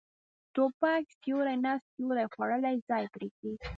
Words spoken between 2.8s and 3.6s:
ځای پرېږدي.